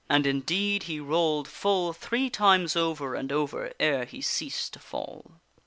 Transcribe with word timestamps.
And 0.09 0.25
indeed 0.25 0.81
he 0.89 0.99
rolled 0.99 1.47
full 1.47 1.93
three 1.93 2.31
times 2.31 2.75
over 2.75 3.13
and 3.13 3.31
over 3.31 3.71
ere 3.79 4.05
he 4.05 4.19
ceased 4.19 4.73
to 4.73 4.79
fall. 4.79 5.41